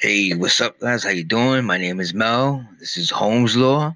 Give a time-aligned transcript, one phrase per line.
[0.00, 1.04] Hey, what's up, guys?
[1.04, 1.66] How you doing?
[1.66, 2.66] My name is Mel.
[2.78, 3.94] This is Holmes Law,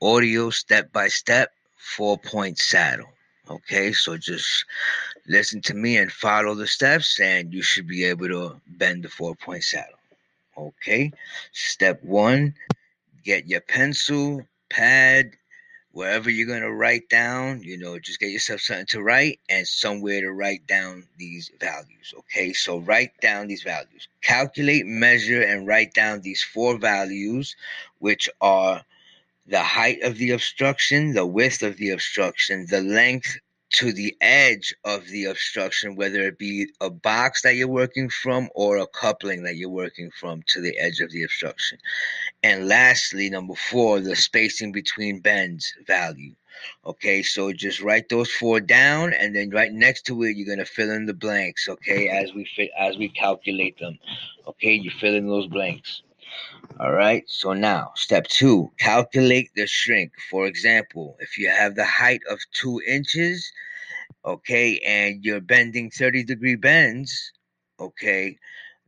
[0.00, 3.10] audio step by step, four point saddle.
[3.50, 4.64] Okay, so just
[5.26, 9.10] listen to me and follow the steps, and you should be able to bend the
[9.10, 9.98] four point saddle.
[10.56, 11.12] Okay,
[11.52, 12.54] step one:
[13.24, 15.32] get your pencil, pad,
[15.92, 19.66] wherever you're going to write down, you know, just get yourself something to write and
[19.66, 22.14] somewhere to write down these values.
[22.18, 24.08] Okay, so write down these values.
[24.22, 27.56] Calculate, measure, and write down these four values,
[27.98, 28.82] which are
[29.46, 33.38] the height of the obstruction, the width of the obstruction, the length
[33.70, 38.48] to the edge of the obstruction, whether it be a box that you're working from
[38.54, 41.78] or a coupling that you're working from to the edge of the obstruction.
[42.42, 46.34] And lastly, number four, the spacing between bends value.
[46.84, 50.66] Okay, so just write those four down, and then right next to it, you're gonna
[50.66, 51.68] fill in the blanks.
[51.68, 53.98] Okay, as we fit as we calculate them.
[54.46, 56.02] Okay, you fill in those blanks.
[56.78, 60.12] All right, so now step two calculate the shrink.
[60.30, 63.52] For example, if you have the height of two inches,
[64.24, 67.32] okay, and you're bending 30 degree bends,
[67.78, 68.38] okay,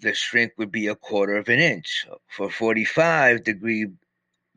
[0.00, 2.06] the shrink would be a quarter of an inch.
[2.28, 3.86] For 45 degree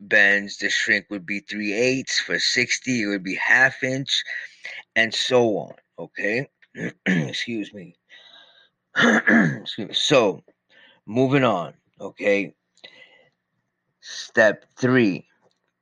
[0.00, 2.18] bends, the shrink would be 3 eighths.
[2.18, 4.24] For 60, it would be half inch,
[4.96, 6.48] and so on, okay?
[7.06, 7.94] Excuse me.
[8.96, 9.94] Excuse me.
[9.94, 10.42] So,
[11.06, 12.54] moving on, okay?
[14.00, 15.26] Step three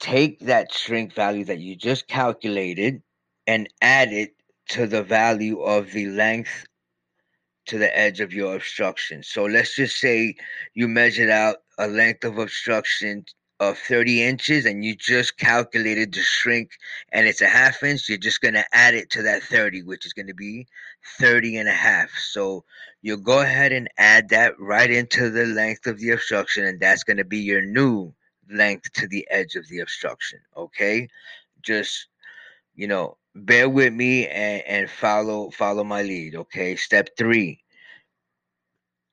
[0.00, 3.02] take that shrink value that you just calculated
[3.46, 4.34] and add it
[4.68, 6.66] to the value of the length
[7.66, 9.22] to the edge of your obstruction.
[9.22, 10.34] So let's just say
[10.74, 13.24] you measured out a length of obstruction
[13.60, 16.70] of 30 inches and you just calculated the shrink
[17.12, 20.06] and it's a half inch, you're just going to add it to that 30, which
[20.06, 20.66] is going to be
[21.18, 22.10] 30 and a half.
[22.10, 22.64] So
[23.02, 27.04] you'll go ahead and add that right into the length of the obstruction and that's
[27.04, 28.14] going to be your new
[28.50, 30.40] length to the edge of the obstruction.
[30.56, 31.08] Okay,
[31.62, 32.08] just
[32.74, 36.34] you know, bear with me and, and follow follow my lead.
[36.34, 37.60] Okay, step three.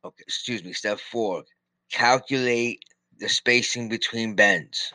[0.03, 0.73] Okay, excuse me.
[0.73, 1.43] Step four.
[1.91, 2.83] Calculate
[3.19, 4.93] the spacing between bends.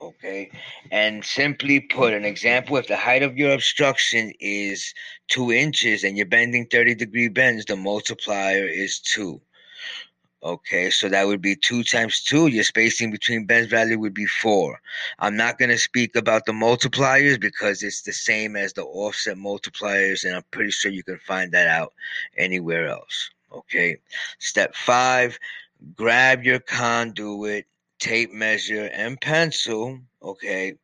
[0.00, 0.50] Okay,
[0.90, 4.92] and simply put, an example: if the height of your obstruction is
[5.28, 9.40] two inches and you're bending 30 degree bends, the multiplier is two.
[10.46, 12.46] Okay, so that would be two times two.
[12.46, 14.80] Your spacing between bends value would be four.
[15.18, 19.36] I'm not going to speak about the multipliers because it's the same as the offset
[19.36, 21.94] multipliers, and I'm pretty sure you can find that out
[22.36, 23.30] anywhere else.
[23.52, 23.96] Okay,
[24.38, 25.36] step five
[25.96, 27.66] grab your conduit,
[27.98, 29.98] tape measure, and pencil.
[30.22, 30.74] Okay,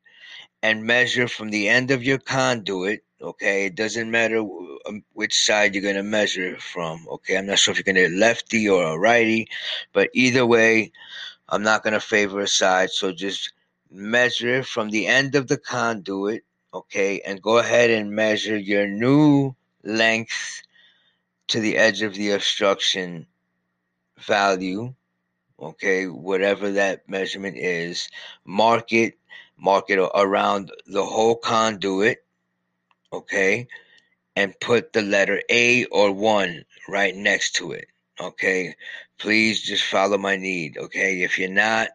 [0.65, 3.05] and measure from the end of your conduit.
[3.21, 4.43] Okay, it doesn't matter
[4.87, 7.07] um, which side you're going to measure from.
[7.09, 9.49] Okay, I'm not sure if you're going to lefty or a righty,
[9.93, 10.93] but either way,
[11.49, 12.91] I'm not going to favor a side.
[12.91, 13.53] So just
[13.91, 16.45] measure from the end of the conduit.
[16.75, 19.55] Okay, and go ahead and measure your new
[19.85, 20.63] length
[21.49, 23.27] to the edge of the obstruction
[24.19, 24.95] value.
[25.61, 28.09] Okay, whatever that measurement is,
[28.45, 29.19] mark it
[29.63, 32.25] mark it around the whole conduit,
[33.13, 33.69] okay,
[34.37, 37.87] and put the letter A or 1 right next to it,
[38.21, 38.75] okay?
[39.19, 41.23] Please just follow my need, okay?
[41.23, 41.89] If you're not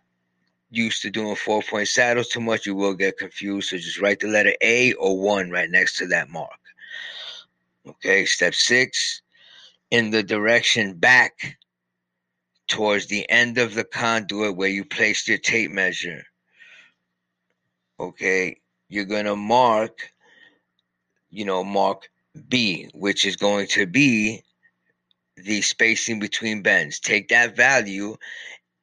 [0.70, 3.70] used to doing four point saddles too much, you will get confused.
[3.70, 6.60] So just write the letter A or 1 right next to that mark.
[7.88, 9.22] Okay, step six,
[9.92, 11.58] in the direction back
[12.68, 16.26] towards the end of the conduit where you placed your tape measure
[18.00, 18.58] okay,
[18.90, 20.12] you're going to mark,
[21.30, 24.44] you know, mark B, which is going to be
[25.36, 27.00] the spacing between bends.
[27.00, 28.18] Take that value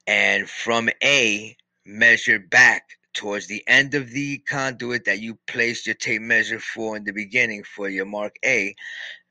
[0.07, 5.95] and from A, measure back towards the end of the conduit that you placed your
[5.95, 8.75] tape measure for in the beginning for your mark A,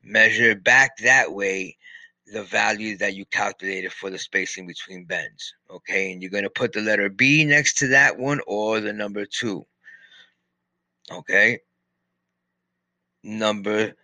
[0.02, 1.76] measure back that way
[2.26, 5.54] the value that you calculated for the spacing between bends.
[5.70, 8.92] Okay, and you're going to put the letter B next to that one or the
[8.92, 9.66] number two.
[11.10, 11.60] Okay.
[13.22, 13.94] Number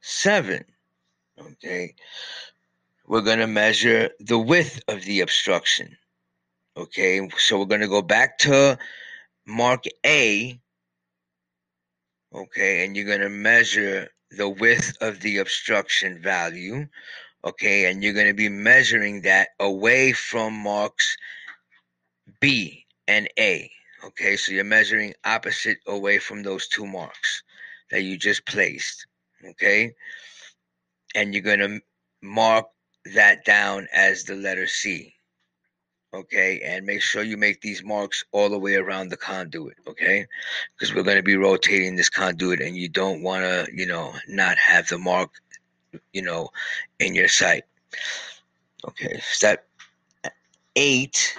[0.00, 0.64] seven.
[1.40, 1.94] Okay.
[3.06, 5.96] We're going to measure the width of the obstruction.
[6.76, 7.28] Okay.
[7.38, 8.78] So we're going to go back to
[9.46, 10.60] mark A.
[12.34, 12.84] Okay.
[12.84, 16.86] And you're going to measure the width of the obstruction value.
[17.44, 17.90] Okay.
[17.90, 21.16] And you're going to be measuring that away from marks
[22.40, 23.70] B and A.
[24.04, 27.42] Okay, so you're measuring opposite away from those two marks.
[27.90, 29.06] that you just placed.
[29.44, 29.94] Okay.
[31.14, 31.80] And you're going to
[32.22, 32.66] mark
[33.14, 35.14] that down as the letter C.
[36.14, 36.60] Okay.
[36.64, 39.76] And make sure you make these marks all the way around the conduit.
[39.86, 40.26] Okay.
[40.74, 44.12] Because we're going to be rotating this conduit and you don't want to, you know,
[44.28, 45.30] not have the mark,
[46.12, 46.48] you know,
[46.98, 47.64] in your sight.
[48.86, 49.20] Okay.
[49.22, 49.66] Step
[50.76, 51.36] eight,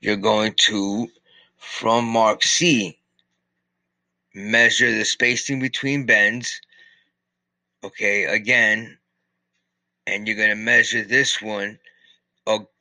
[0.00, 1.08] you're going to,
[1.56, 2.98] from mark C,
[4.34, 6.60] measure the spacing between bends.
[7.84, 8.98] Okay, again,
[10.06, 11.78] and you're going to measure this one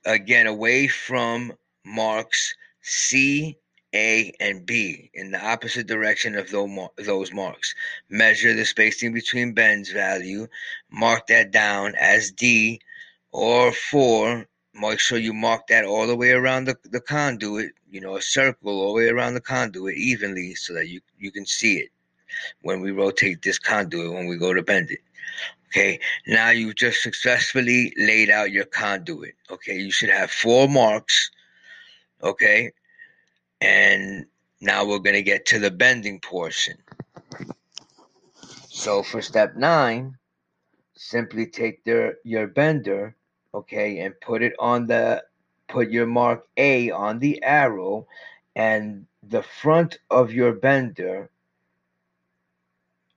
[0.05, 1.53] again away from
[1.85, 3.57] marks C,
[3.93, 7.75] A, and B in the opposite direction of those marks.
[8.09, 10.47] Measure the spacing between bends value,
[10.89, 12.79] mark that down as D
[13.31, 18.01] or 4 make sure you mark that all the way around the, the conduit, you
[18.01, 21.45] know, a circle all the way around the conduit evenly so that you, you can
[21.45, 21.89] see it
[22.61, 24.99] when we rotate this conduit when we go to bend it.
[25.67, 29.35] Okay, now you've just successfully laid out your conduit.
[29.49, 31.31] Okay, you should have four marks.
[32.21, 32.71] Okay,
[33.61, 34.25] and
[34.59, 36.77] now we're going to get to the bending portion.
[38.69, 40.17] So for step nine,
[40.95, 43.15] simply take their, your bender
[43.53, 45.23] okay, and put it on the
[45.67, 48.05] put your mark A on the arrow
[48.55, 51.29] and the front of your bender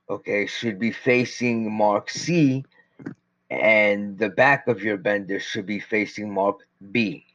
[0.09, 2.65] okay should be facing mark C
[3.51, 6.61] and the back of your bender should be facing mark
[6.93, 7.27] B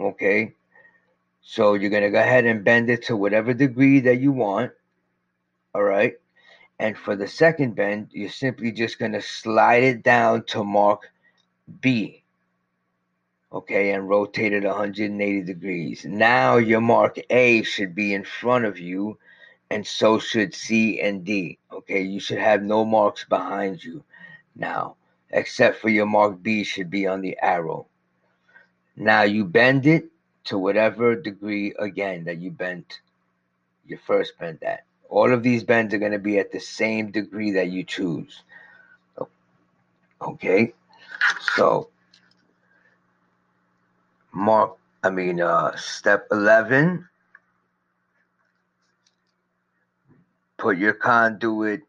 [0.00, 0.52] okay?
[1.42, 4.72] So you're going to go ahead and bend it to whatever degree that you want
[5.74, 6.14] all right?
[6.80, 11.02] And for the second bend you're simply just going to slide it down to mark
[11.80, 12.22] B.
[13.52, 16.04] Okay, and rotate it 180 degrees.
[16.04, 19.16] Now your mark A should be in front of you,
[19.70, 21.58] and so should C and D.
[21.72, 24.02] Okay, you should have no marks behind you
[24.56, 24.96] now,
[25.30, 27.86] except for your mark B should be on the arrow.
[28.96, 30.06] Now you bend it
[30.44, 33.00] to whatever degree again that you bent
[33.86, 34.84] your first bend at.
[35.08, 38.42] All of these bends are going to be at the same degree that you choose.
[40.20, 40.72] Okay.
[41.56, 41.90] So,
[44.32, 47.08] mark, I mean, uh, step 11,
[50.56, 51.82] put your conduit,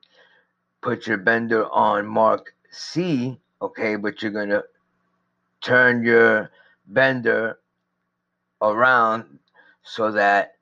[0.81, 4.63] put your bender on mark C, okay, but you're going to
[5.61, 6.51] turn your
[6.87, 7.57] bender
[8.61, 9.39] around
[9.83, 10.55] so that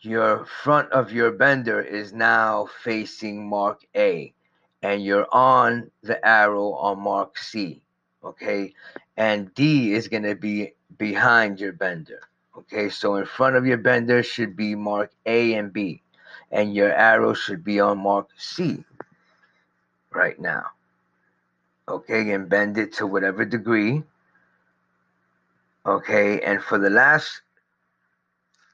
[0.00, 4.34] your front of your bender is now facing mark A
[4.82, 7.83] and you're on the arrow on mark C
[8.24, 8.72] okay?
[9.16, 12.20] And D is going to be behind your bender,
[12.56, 12.88] okay?
[12.88, 16.02] So in front of your bender should be mark A and B,
[16.50, 18.84] and your arrow should be on mark C
[20.12, 20.64] right now,
[21.88, 22.32] okay?
[22.32, 24.02] And bend it to whatever degree,
[25.86, 26.40] okay?
[26.40, 27.42] And for the last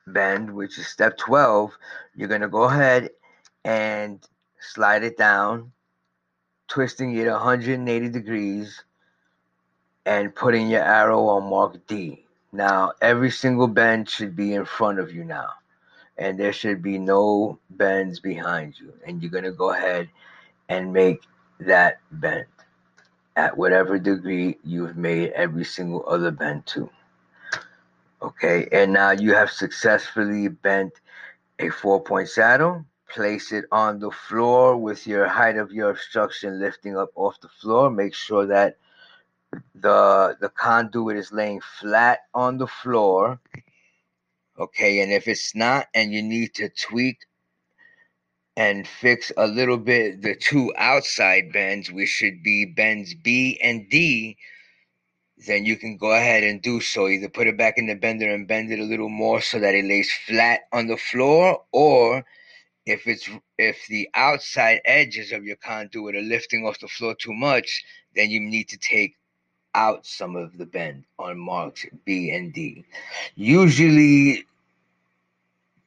[0.06, 1.76] bend, which is step 12,
[2.14, 3.10] you're going to go ahead
[3.64, 4.26] and
[4.60, 5.72] slide it down,
[6.68, 8.84] twisting it 180 degrees
[10.10, 12.26] and putting your arrow on mark D.
[12.50, 15.50] Now, every single bend should be in front of you now,
[16.18, 18.92] and there should be no bends behind you.
[19.06, 20.08] And you're going to go ahead
[20.68, 21.22] and make
[21.60, 22.46] that bend
[23.36, 26.90] at whatever degree you've made every single other bend to.
[28.20, 30.92] Okay, and now you have successfully bent
[31.60, 32.84] a four point saddle.
[33.08, 37.48] Place it on the floor with your height of your obstruction lifting up off the
[37.60, 37.92] floor.
[37.92, 38.76] Make sure that
[39.74, 43.40] the the conduit is laying flat on the floor
[44.58, 45.00] okay?
[45.00, 47.18] And if it's not and you need to tweak
[48.56, 53.88] and fix a little bit the two outside bends which should be bends b and
[53.88, 54.36] d
[55.46, 57.08] then you can go ahead and do so.
[57.08, 59.74] Either put it back in the bender and bend it a little more so that
[59.74, 62.24] it lays flat on the floor or
[62.84, 67.32] if it's if the outside edges of your conduit are lifting off the floor too
[67.32, 67.82] much
[68.14, 69.14] then you need to take
[69.74, 72.84] out some of the bend on marks B and D.
[73.34, 74.46] Usually,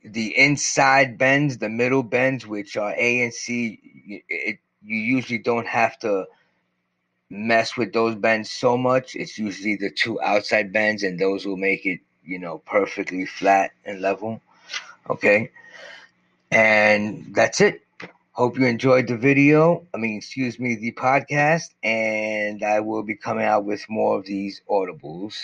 [0.04, 5.68] the inside bends, the middle bends, which are A and C, it, you usually don't
[5.68, 6.26] have to
[7.30, 9.16] mess with those bends so much.
[9.16, 13.72] It's usually the two outside bends, and those will make it, you know, perfectly flat
[13.86, 14.42] and level.
[15.10, 15.52] Okay.
[16.52, 17.83] And that's it.
[18.34, 19.86] Hope you enjoyed the video.
[19.94, 21.70] I mean, excuse me, the podcast.
[21.84, 25.36] And I will be coming out with more of these audibles.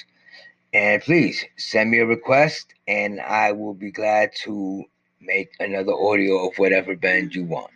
[0.74, 4.84] And please send me a request, and I will be glad to
[5.22, 7.70] make another audio of whatever band you want.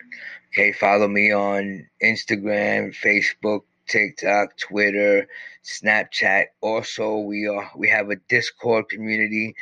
[0.48, 5.28] Okay, follow me on Instagram, Facebook, TikTok, Twitter,
[5.62, 6.46] Snapchat.
[6.60, 9.54] Also, we are we have a Discord community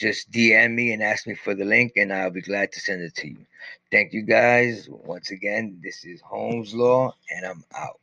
[0.00, 3.02] just DM me and ask me for the link, and I'll be glad to send
[3.02, 3.44] it to you.
[3.92, 4.88] Thank you guys.
[4.90, 8.00] Once again, this is Holmes Law, and I'm out.